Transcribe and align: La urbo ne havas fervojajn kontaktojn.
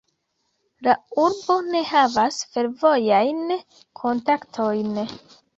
La 0.87 0.95
urbo 1.23 1.57
ne 1.75 1.83
havas 1.91 2.39
fervojajn 2.55 3.55
kontaktojn. 4.03 4.99